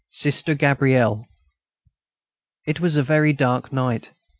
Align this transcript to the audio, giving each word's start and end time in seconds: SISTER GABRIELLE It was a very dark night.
SISTER 0.13 0.55
GABRIELLE 0.55 1.27
It 2.65 2.79
was 2.79 2.97
a 2.97 3.03
very 3.03 3.33
dark 3.33 3.71
night. 3.71 4.13